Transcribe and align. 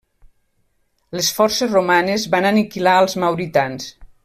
Les 1.17 1.29
forces 1.41 1.69
romanes 1.75 2.25
van 2.37 2.49
aniquilar 2.51 2.97
als 3.03 3.17
mauritans. 3.25 3.89